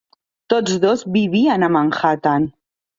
Tots 0.53 0.79
dos 0.87 1.05
vivien 1.19 1.69
a 1.69 1.73
Manhattan. 1.79 2.53